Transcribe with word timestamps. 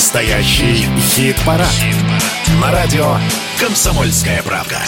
Настоящий 0.00 0.88
хит-парад. 0.98 1.68
Хит 1.68 1.94
На 2.58 2.72
радио 2.72 3.16
«Комсомольская 3.60 4.42
правка». 4.42 4.78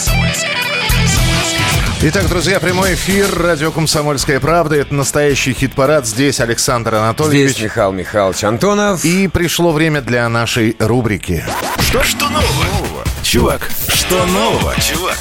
Итак, 2.01 2.29
друзья, 2.31 2.59
прямой 2.59 2.95
эфир, 2.95 3.27
радио 3.39 3.71
«Комсомольская 3.71 4.41
правда». 4.41 4.77
Это 4.77 4.95
настоящий 4.95 5.53
хит-парад. 5.53 6.07
Здесь 6.07 6.41
Александр 6.41 6.95
Анатольевич. 6.95 7.51
Здесь 7.51 7.65
Михаил 7.65 7.93
Михайлович 7.93 8.43
Антонов. 8.43 9.05
И 9.05 9.29
пришло 9.29 9.73
время 9.73 10.01
для 10.01 10.27
нашей 10.31 10.77
рубрики. 10.79 11.45
Что, 11.79 12.03
что 12.03 12.31
нового? 12.31 13.05
Чувак, 13.23 13.69
что 14.03 14.27
нового, 14.27 14.75
чувак? 14.81 15.19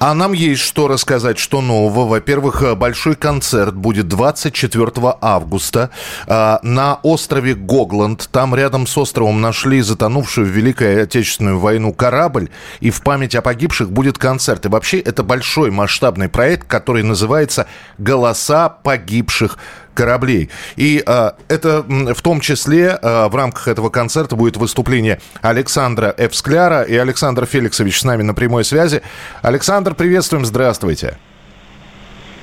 А 0.00 0.12
нам 0.12 0.32
есть 0.32 0.60
что 0.60 0.88
рассказать, 0.88 1.38
что 1.38 1.60
нового. 1.60 2.08
Во-первых, 2.08 2.76
большой 2.76 3.14
концерт 3.14 3.74
будет 3.74 4.08
24 4.08 4.90
августа 5.20 5.90
э, 6.26 6.58
на 6.62 6.98
острове 7.02 7.54
Гогланд. 7.54 8.28
Там 8.32 8.54
рядом 8.54 8.86
с 8.86 8.98
островом 8.98 9.40
нашли 9.40 9.80
затонувшую 9.80 10.46
в 10.46 10.50
Великой 10.50 11.04
Отечественную 11.04 11.60
войну 11.60 11.92
корабль. 11.92 12.50
И 12.80 12.90
в 12.90 13.00
память 13.02 13.36
о 13.36 13.42
погибших 13.42 13.90
будет 13.90 14.18
концерт. 14.18 14.66
И 14.66 14.68
вообще 14.68 14.98
это 14.98 15.22
большой 15.22 15.70
масштабный 15.70 16.28
проект, 16.28 16.66
который 16.66 17.04
называется 17.04 17.68
«Голоса 17.96 18.68
погибших 18.68 19.56
кораблей. 19.96 20.50
И 20.76 21.02
э, 21.04 21.30
это 21.48 21.82
в 21.82 22.22
том 22.22 22.40
числе 22.40 22.98
э, 23.00 23.26
в 23.28 23.34
рамках 23.34 23.66
этого 23.66 23.88
концерта 23.88 24.36
будет 24.36 24.56
выступление 24.56 25.20
Александра 25.40 26.14
Эвскляра 26.16 26.82
и 26.82 26.94
Александр 26.94 27.46
Феликсович 27.46 28.00
с 28.00 28.04
нами 28.04 28.22
на 28.22 28.34
прямой 28.34 28.64
связи. 28.64 29.02
Александр, 29.42 29.94
приветствуем, 29.94 30.44
здравствуйте. 30.44 31.18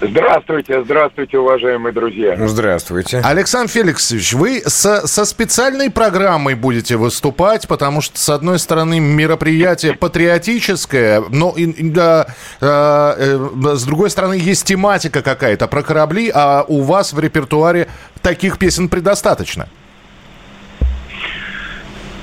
Здравствуйте, 0.09 0.83
здравствуйте, 0.83 1.37
уважаемые 1.37 1.93
друзья. 1.93 2.35
Здравствуйте. 2.37 3.21
Александр 3.23 3.71
Феликсович, 3.71 4.33
вы 4.33 4.61
со, 4.65 5.07
со 5.07 5.25
специальной 5.25 5.89
программой 5.89 6.55
будете 6.55 6.97
выступать, 6.97 7.67
потому 7.67 8.01
что, 8.01 8.17
с 8.17 8.29
одной 8.29 8.59
стороны, 8.59 8.99
мероприятие 8.99 9.93
патриотическое, 9.93 11.23
но 11.29 11.53
и, 11.55 11.65
да, 11.91 12.27
э, 12.59 12.65
э, 12.65 13.75
с 13.75 13.83
другой 13.85 14.09
стороны, 14.09 14.33
есть 14.33 14.65
тематика 14.65 15.21
какая-то 15.21 15.67
про 15.67 15.83
корабли, 15.83 16.31
а 16.33 16.65
у 16.67 16.81
вас 16.81 17.13
в 17.13 17.19
репертуаре 17.19 17.87
таких 18.21 18.57
песен 18.57 18.89
предостаточно. 18.89 19.67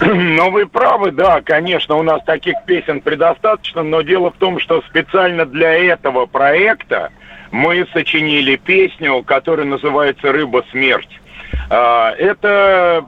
Ну, 0.00 0.50
вы 0.50 0.66
правы, 0.66 1.12
да, 1.12 1.40
конечно, 1.42 1.96
у 1.96 2.02
нас 2.02 2.22
таких 2.24 2.54
песен 2.66 3.00
предостаточно, 3.00 3.82
но 3.82 4.02
дело 4.02 4.30
в 4.30 4.36
том, 4.36 4.58
что 4.58 4.82
специально 4.82 5.44
для 5.44 5.72
этого 5.74 6.26
проекта 6.26 7.10
мы 7.50 7.86
сочинили 7.92 8.56
песню, 8.56 9.22
которая 9.22 9.66
называется 9.66 10.32
«Рыба 10.32 10.64
смерть». 10.70 11.20
А, 11.68 12.12
эта 12.12 13.04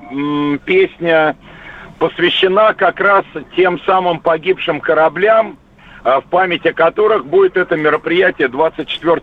песня 0.64 1.36
посвящена 1.98 2.74
как 2.74 3.00
раз 3.00 3.24
тем 3.56 3.80
самым 3.80 4.20
погибшим 4.20 4.80
кораблям, 4.80 5.58
а, 6.04 6.20
в 6.20 6.24
память 6.24 6.66
о 6.66 6.72
которых 6.72 7.26
будет 7.26 7.56
это 7.56 7.76
мероприятие 7.76 8.48
24 8.48 9.20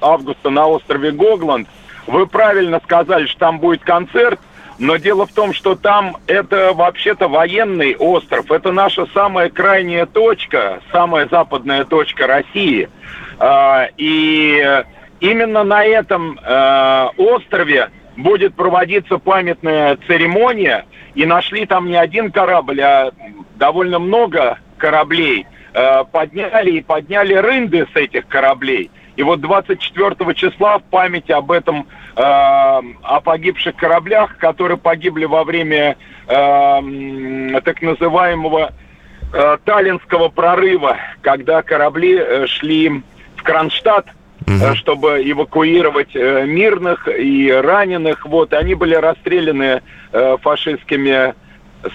августа 0.00 0.50
на 0.50 0.66
острове 0.66 1.12
Гогланд. 1.12 1.68
Вы 2.06 2.26
правильно 2.26 2.80
сказали, 2.82 3.26
что 3.26 3.38
там 3.38 3.58
будет 3.60 3.82
концерт, 3.82 4.40
но 4.78 4.96
дело 4.96 5.26
в 5.26 5.32
том, 5.32 5.52
что 5.52 5.74
там 5.74 6.16
это 6.26 6.72
вообще-то 6.74 7.28
военный 7.28 7.96
остров. 7.96 8.50
Это 8.50 8.72
наша 8.72 9.06
самая 9.14 9.50
крайняя 9.50 10.06
точка, 10.06 10.80
самая 10.90 11.28
западная 11.28 11.84
точка 11.84 12.26
России– 12.26 12.88
а, 13.44 13.88
и 13.96 14.84
именно 15.18 15.64
на 15.64 15.84
этом 15.84 16.38
э, 16.38 17.08
острове 17.16 17.90
будет 18.16 18.54
проводиться 18.54 19.18
памятная 19.18 19.98
церемония. 20.06 20.86
И 21.16 21.26
нашли 21.26 21.66
там 21.66 21.88
не 21.88 21.96
один 21.96 22.30
корабль, 22.30 22.80
а 22.80 23.10
довольно 23.56 23.98
много 23.98 24.58
кораблей. 24.78 25.46
Э, 25.74 26.04
подняли 26.04 26.70
и 26.70 26.82
подняли 26.82 27.34
рынды 27.34 27.88
с 27.92 27.96
этих 27.96 28.28
кораблей. 28.28 28.92
И 29.16 29.22
вот 29.22 29.40
24 29.40 30.34
числа 30.34 30.78
в 30.78 30.84
память 30.84 31.30
об 31.30 31.50
этом, 31.50 31.86
э, 32.16 32.20
о 32.22 33.20
погибших 33.22 33.76
кораблях, 33.76 34.36
которые 34.38 34.78
погибли 34.78 35.26
во 35.26 35.44
время 35.44 35.96
э, 36.26 37.60
так 37.64 37.82
называемого 37.82 38.72
э, 39.32 39.58
Таллинского 39.64 40.28
прорыва, 40.28 40.96
когда 41.20 41.62
корабли 41.62 42.16
э, 42.16 42.46
шли 42.46 43.02
Кронштадт, 43.42 44.06
угу. 44.46 44.74
чтобы 44.76 45.22
эвакуировать 45.30 46.14
э, 46.14 46.46
мирных 46.46 47.08
и 47.08 47.50
раненых. 47.50 48.24
Вот, 48.26 48.52
они 48.54 48.74
были 48.74 48.94
расстреляны 48.94 49.82
э, 50.12 50.36
фашистскими 50.40 51.34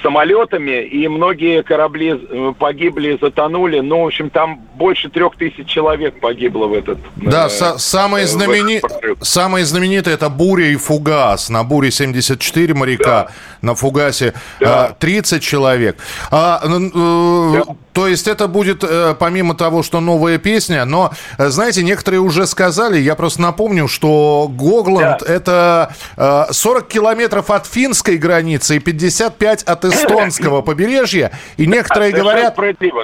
самолетами, 0.01 0.83
и 0.83 1.07
многие 1.07 1.63
корабли 1.63 2.19
э, 2.19 2.53
погибли, 2.57 3.17
затонули. 3.21 3.79
Ну, 3.79 4.03
в 4.03 4.07
общем, 4.07 4.29
там 4.29 4.61
больше 4.75 5.09
трех 5.09 5.35
тысяч 5.35 5.67
человек 5.67 6.19
погибло 6.19 6.67
в 6.67 6.73
этот... 6.73 6.97
Да, 7.15 7.45
э, 7.45 7.49
са- 7.49 7.77
самые, 7.77 8.25
э, 8.25 8.27
знамени... 8.27 8.81
самые 9.21 9.65
знаменитые 9.65 10.13
это 10.15 10.29
«Буря» 10.29 10.67
и 10.67 10.75
«Фугас». 10.75 11.49
На 11.49 11.63
«Буре» 11.63 11.91
74 11.91 12.73
моряка, 12.73 13.05
да. 13.05 13.27
на 13.61 13.75
«Фугасе» 13.75 14.33
да. 14.59 14.95
30 14.99 15.41
человек. 15.41 15.97
А, 16.31 16.61
э, 16.63 17.63
да. 17.65 17.75
То 17.97 18.07
есть 18.07 18.27
это 18.27 18.47
будет 18.47 18.83
э, 18.83 19.15
помимо 19.17 19.55
того, 19.55 19.81
что 19.81 20.01
новая 20.01 20.37
песня, 20.37 20.85
но, 20.85 21.13
э, 21.39 21.47
знаете, 21.47 21.81
некоторые 21.81 22.21
уже 22.21 22.45
сказали, 22.45 22.99
я 22.99 23.15
просто 23.15 23.41
напомню, 23.41 23.87
что 23.87 24.47
Гогланд 24.51 25.23
да. 25.25 25.33
это 25.33 26.47
40 26.51 26.87
километров 26.87 27.49
от 27.49 27.65
финской 27.65 28.17
границы 28.17 28.75
и 28.75 28.79
55 28.79 29.63
от 29.63 29.83
эстонского 29.83 30.61
побережья. 30.61 31.31
И 31.57 31.65
некоторые 31.65 32.11
говорят... 32.11 32.55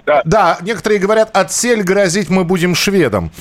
Да. 0.06 0.22
да, 0.26 0.58
некоторые 0.62 1.00
говорят, 1.00 1.36
отсель 1.36 1.82
грозить 1.82 2.30
мы 2.30 2.44
будем 2.44 2.76
шведам. 2.76 3.32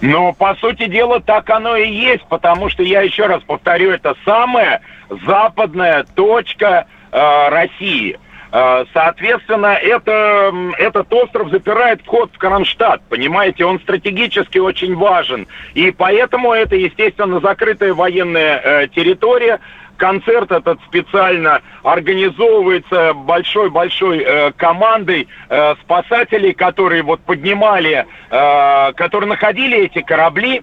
Но, 0.00 0.32
по 0.32 0.56
сути 0.56 0.88
дела, 0.88 1.20
так 1.20 1.48
оно 1.50 1.76
и 1.76 1.88
есть, 1.88 2.24
потому 2.28 2.68
что, 2.68 2.82
я 2.82 3.02
еще 3.02 3.26
раз 3.26 3.44
повторю, 3.46 3.92
это 3.92 4.16
самая 4.24 4.80
западная 5.24 6.04
точка 6.16 6.86
э, 7.12 7.48
России– 7.48 8.18
соответственно, 8.50 9.78
это, 9.80 10.52
этот 10.78 11.12
остров 11.12 11.50
запирает 11.50 12.02
вход 12.02 12.30
в 12.32 12.38
Кронштадт, 12.38 13.02
понимаете, 13.08 13.64
он 13.64 13.78
стратегически 13.80 14.58
очень 14.58 14.96
важен. 14.96 15.46
И 15.74 15.90
поэтому 15.90 16.52
это, 16.52 16.76
естественно, 16.76 17.40
закрытая 17.40 17.94
военная 17.94 18.60
э, 18.62 18.88
территория. 18.88 19.60
Концерт 19.96 20.50
этот 20.50 20.80
специально 20.88 21.60
организовывается 21.82 23.12
большой-большой 23.12 24.24
э, 24.24 24.52
командой 24.52 25.28
э, 25.48 25.74
спасателей, 25.82 26.54
которые 26.54 27.02
вот 27.02 27.20
поднимали, 27.20 28.06
э, 28.30 28.92
которые 28.94 29.28
находили 29.28 29.76
эти 29.76 30.00
корабли, 30.00 30.62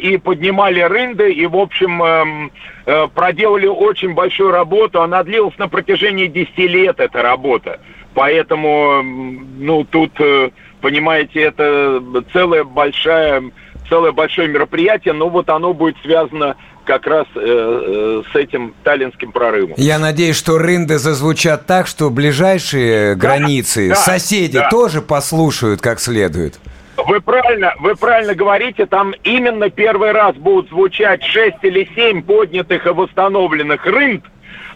и 0.00 0.18
поднимали 0.18 0.80
рынды, 0.80 1.32
и, 1.32 1.46
в 1.46 1.56
общем, 1.56 2.02
эм, 2.02 2.52
э, 2.84 3.08
проделали 3.14 3.66
очень 3.66 4.12
большую 4.12 4.50
работу. 4.50 5.00
Она 5.00 5.22
длилась 5.22 5.56
на 5.56 5.68
протяжении 5.68 6.26
10 6.26 6.58
лет, 6.66 7.00
эта 7.00 7.22
работа. 7.22 7.80
Поэтому, 8.14 9.02
ну, 9.02 9.84
тут, 9.84 10.12
э, 10.20 10.50
понимаете, 10.82 11.40
это 11.40 12.02
целое 12.32 12.64
большое, 12.64 13.50
целое 13.88 14.12
большое 14.12 14.48
мероприятие, 14.48 15.14
но 15.14 15.30
вот 15.30 15.48
оно 15.48 15.72
будет 15.72 15.96
связано 16.02 16.56
как 16.84 17.06
раз 17.06 17.26
э, 17.34 17.40
э, 17.40 18.22
с 18.30 18.36
этим 18.36 18.74
таллинским 18.82 19.32
прорывом. 19.32 19.74
Я 19.76 19.98
надеюсь, 19.98 20.36
что 20.36 20.58
рынды 20.58 20.98
зазвучат 20.98 21.66
так, 21.66 21.86
что 21.86 22.10
ближайшие 22.10 23.14
да, 23.14 23.20
границы, 23.20 23.90
да, 23.90 23.94
соседи 23.94 24.58
да. 24.58 24.68
тоже 24.68 25.00
послушают 25.00 25.80
как 25.80 26.00
следует. 26.00 26.58
Вы 27.06 27.20
правильно, 27.20 27.74
вы 27.80 27.96
правильно 27.96 28.34
говорите, 28.34 28.86
там 28.86 29.14
именно 29.24 29.70
первый 29.70 30.12
раз 30.12 30.36
будут 30.36 30.68
звучать 30.68 31.22
6 31.24 31.56
или 31.62 31.88
7 31.94 32.22
поднятых 32.22 32.86
и 32.86 32.90
восстановленных 32.90 33.84
рынд, 33.86 34.24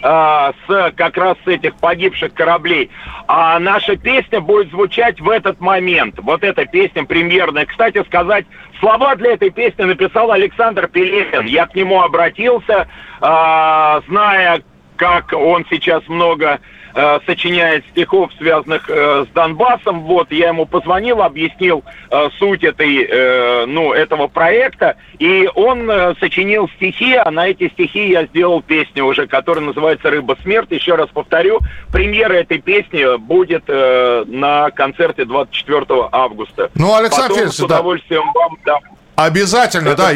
а, 0.03 0.53
с 0.67 0.93
как 0.97 1.17
раз 1.17 1.37
с 1.45 1.49
этих 1.49 1.77
погибших 1.77 2.35
кораблей. 2.35 2.91
А 3.29 3.59
наша 3.59 3.97
песня 3.97 4.41
будет 4.41 4.71
звучать 4.71 5.21
в 5.21 5.29
этот 5.29 5.61
момент. 5.61 6.17
Вот 6.19 6.43
эта 6.43 6.67
песня 6.67 7.05
премьерная. 7.05 7.67
Кстати 7.67 8.03
сказать, 8.05 8.47
слова 8.81 9.15
для 9.17 9.33
этой 9.33 9.51
песни 9.51 9.85
написал 9.85 10.33
Александр 10.33 10.89
Пелехин. 10.89 11.47
Я 11.47 11.67
к 11.67 11.75
нему 11.75 12.03
обратился, 12.03 12.89
а, 13.21 14.01
зная, 14.09 14.63
как 14.97 15.33
он 15.33 15.65
сейчас 15.71 16.07
много 16.09 16.61
э, 16.97 17.21
сочиняет 17.27 17.85
стихов, 17.91 18.33
связанных 18.39 18.89
э, 18.89 19.27
с 19.29 19.35
Донбассом. 19.35 20.01
Вот, 20.01 20.33
я 20.33 20.49
ему 20.49 20.67
позвонил, 20.67 21.23
объяснил 21.23 21.85
э, 22.11 22.29
суть 22.39 22.65
этой, 22.65 23.07
э, 23.09 23.67
ну, 23.67 23.93
этого 23.93 24.27
проекта, 24.27 24.97
и 25.19 25.49
он 25.55 25.89
э, 25.89 26.15
сочинил 26.19 26.69
стихи, 26.77 27.15
а 27.15 27.31
на 27.31 27.49
эти 27.49 27.69
стихи 27.69 28.11
я 28.11 28.25
сделал 28.27 28.63
песню 28.63 29.05
уже, 29.05 29.27
которая 29.27 29.65
называется 29.65 30.11
«Рыба 30.11 30.37
смерть». 30.43 30.71
Еще 30.71 30.95
раз 30.95 31.09
повторю, 31.13 31.61
премьера 31.93 32.33
этой 32.33 32.59
песни 32.59 33.17
будет 33.19 33.65
э, 33.69 34.25
на 34.27 34.71
концерте 34.71 35.25
24 35.25 35.85
августа. 36.11 36.71
Ну, 36.75 36.95
Александр 36.95 37.35
Потом, 37.35 37.53
с 37.53 37.61
удовольствием 37.61 38.25
да. 38.35 38.41
вам 38.41 38.59
дам 38.65 38.96
Обязательно, 39.17 39.89
Эту 39.89 39.97
да. 40.03 40.13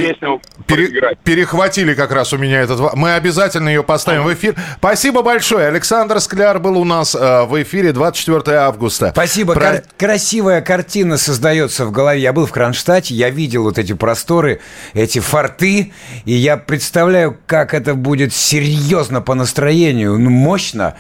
Пере- 0.66 1.16
перехватили 1.24 1.94
как 1.94 2.12
раз 2.12 2.32
у 2.34 2.38
меня 2.38 2.60
этот... 2.60 2.94
Мы 2.94 3.14
обязательно 3.14 3.68
ее 3.70 3.82
поставим 3.82 4.24
в 4.24 4.32
эфир. 4.34 4.54
Спасибо 4.76 5.22
большое. 5.22 5.66
Александр 5.68 6.20
Скляр 6.20 6.58
был 6.60 6.78
у 6.78 6.84
нас 6.84 7.14
э, 7.14 7.44
в 7.44 7.60
эфире 7.62 7.92
24 7.92 8.56
августа. 8.58 9.10
Спасибо. 9.12 9.54
Про- 9.54 9.60
Кар- 9.62 9.82
красивая 9.96 10.60
картина 10.60 11.16
создается 11.16 11.86
в 11.86 11.92
голове. 11.92 12.20
Я 12.20 12.34
был 12.34 12.46
в 12.46 12.52
Кронштадте, 12.52 13.14
я 13.14 13.30
видел 13.30 13.62
вот 13.64 13.78
эти 13.78 13.94
просторы, 13.94 14.60
эти 14.92 15.18
форты, 15.18 15.92
и 16.26 16.32
я 16.32 16.58
представляю, 16.58 17.38
как 17.46 17.72
это 17.72 17.94
будет 17.94 18.34
серьезно 18.34 19.22
по 19.22 19.34
настроению, 19.34 20.18
ну, 20.18 20.28
мощно. 20.30 20.94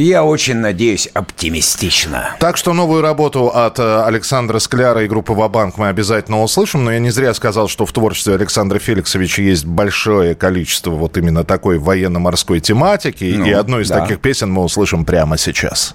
Я 0.00 0.24
очень 0.24 0.56
надеюсь, 0.56 1.08
оптимистично. 1.12 2.34
Так 2.40 2.56
что 2.56 2.72
новую 2.72 3.02
работу 3.02 3.48
от 3.48 3.78
э, 3.78 4.02
Александра 4.02 4.58
Скляра 4.58 5.04
и 5.04 5.06
группы 5.06 5.34
«Вабанк» 5.34 5.76
мы 5.76 5.88
обязательно 5.88 6.42
услышим. 6.42 6.86
Но 6.86 6.92
я 6.92 6.98
не 7.00 7.10
зря 7.10 7.34
сказал, 7.34 7.68
что 7.68 7.84
в 7.84 7.92
творчестве 7.92 8.34
Александра 8.34 8.78
Феликсовича 8.78 9.42
есть 9.42 9.66
большое 9.66 10.34
количество 10.34 10.92
вот 10.92 11.18
именно 11.18 11.44
такой 11.44 11.78
военно-морской 11.78 12.60
тематики. 12.60 13.34
Ну, 13.36 13.44
и 13.44 13.52
одну 13.52 13.78
из 13.80 13.90
да. 13.90 14.00
таких 14.00 14.20
песен 14.20 14.50
мы 14.50 14.62
услышим 14.62 15.04
прямо 15.04 15.36
сейчас. 15.36 15.94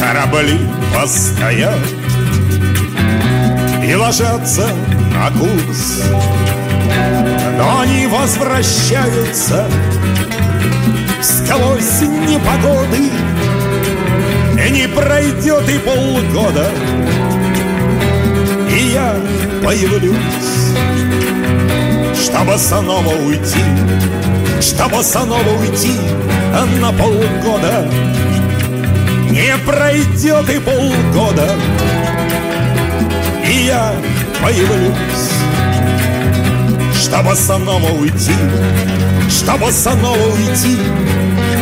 Корабли 0.00 0.60
постоят 0.94 1.78
и 3.86 3.94
ложатся 3.94 4.66
на 5.12 5.30
курс, 5.38 6.04
но 7.58 7.80
они 7.80 8.06
возвращаются 8.06 9.68
сквозь 11.20 12.02
непогоды, 12.02 13.10
и 14.64 14.70
не 14.70 14.86
пройдет 14.86 15.68
и 15.68 15.78
полгода, 15.78 16.70
и 18.70 18.92
я 18.92 19.16
появлюсь, 19.64 20.14
чтобы 22.22 22.56
снова 22.56 23.12
уйти, 23.26 23.64
чтобы 24.60 25.02
снова 25.02 25.50
уйти 25.60 25.96
на 26.80 26.92
полгода. 26.92 27.90
Не 29.30 29.56
пройдет 29.66 30.48
и 30.48 30.58
полгода, 30.60 31.48
и 33.44 33.66
я 33.66 33.92
появлюсь, 34.42 35.37
чтобы 37.08 37.34
снова 37.34 37.90
уйти, 37.92 38.34
чтобы 39.30 39.72
снова 39.72 40.26
уйти 40.34 40.76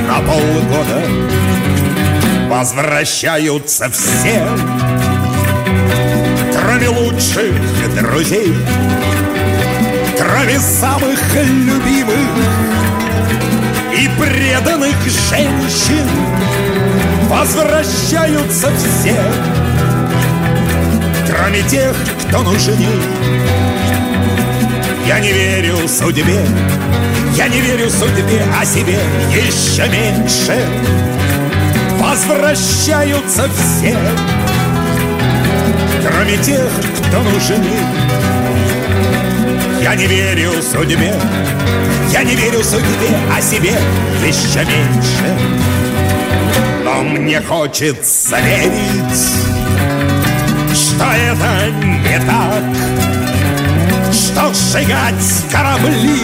на 0.08 0.18
полгода. 0.18 1.02
Возвращаются 2.48 3.88
все, 3.90 4.44
кроме 6.52 6.88
лучших 6.88 7.54
друзей, 7.94 8.52
кроме 10.18 10.58
самых 10.58 11.20
любимых 11.34 12.28
и 13.96 14.08
преданных 14.20 14.96
женщин 15.30 16.08
возвращаются 17.28 18.68
все, 18.76 19.16
кроме 21.28 21.62
тех, 21.62 21.94
кто 22.28 22.42
нужней. 22.42 23.85
Я 25.06 25.20
не 25.20 25.32
верю 25.32 25.86
судьбе, 25.86 26.44
я 27.36 27.46
не 27.46 27.60
верю 27.60 27.88
судьбе, 27.88 28.42
а 28.60 28.64
себе 28.64 28.98
еще 29.30 29.88
меньше. 29.88 30.60
Возвращаются 32.00 33.48
все, 33.54 33.96
кроме 36.02 36.36
тех, 36.38 36.68
кто 37.08 37.22
нужней. 37.22 37.78
Я 39.80 39.94
не 39.94 40.06
верю 40.06 40.60
судьбе, 40.60 41.14
я 42.10 42.24
не 42.24 42.34
верю 42.34 42.64
судьбе, 42.64 43.16
а 43.32 43.40
себе 43.40 43.74
еще 44.26 44.64
меньше. 44.64 45.38
Но 46.84 47.02
мне 47.04 47.40
хочется 47.40 48.40
верить, 48.40 49.22
что 50.74 51.04
это 51.04 51.70
не 51.70 52.18
так, 52.26 52.95
что 54.46 54.54
сжигать 54.54 55.44
корабли 55.50 56.22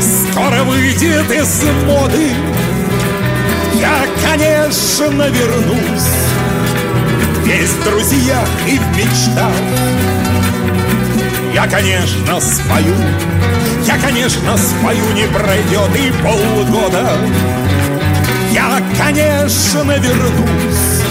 скоро 0.00 0.64
выйдет 0.64 1.30
из 1.30 1.62
моды. 1.84 2.30
Я, 3.74 4.06
конечно, 4.24 5.28
вернусь, 5.28 6.10
весь 7.44 7.70
в 7.70 7.84
друзьях 7.84 8.48
и 8.66 8.78
в 8.78 8.96
мечтах. 8.96 9.52
Я, 11.54 11.66
конечно, 11.66 12.40
спою, 12.40 12.94
я, 13.86 13.98
конечно, 13.98 14.56
спою, 14.56 15.12
не 15.14 15.26
пройдет 15.26 15.90
и 15.96 16.12
полгода. 16.22 17.12
Я, 18.52 18.80
конечно, 18.96 19.98
вернусь 19.98 21.02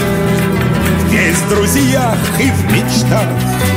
Весь 1.10 1.36
в 1.36 1.48
друзьях 1.48 2.16
и 2.40 2.50
в 2.50 2.72
мечтах 2.72 3.75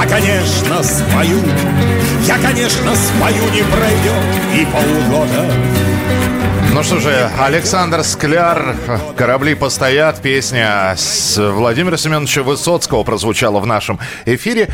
Я, 0.00 0.06
конечно, 0.06 0.82
спою 0.84 1.42
Я, 2.22 2.38
конечно, 2.38 2.94
спою, 2.94 3.42
не 3.52 3.64
пройдет 3.64 4.24
и 4.54 4.64
полгода 4.66 5.52
Ну 6.72 6.82
что 6.84 7.00
же, 7.00 7.28
Александр 7.36 8.04
Скляр, 8.04 8.76
«Корабли 9.16 9.56
постоят», 9.56 10.22
песня 10.22 10.94
с 10.96 11.36
Владимира 11.50 11.96
Семеновича 11.96 12.44
Высоцкого 12.44 13.02
прозвучала 13.02 13.58
в 13.58 13.66
нашем 13.66 13.98
эфире. 14.24 14.68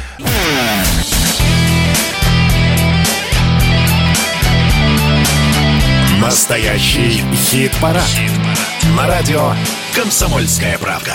Настоящий 6.21 7.23
хит-парад. 7.35 8.05
На 8.95 9.07
радио 9.07 9.55
«Комсомольская 9.95 10.77
правда». 10.77 11.15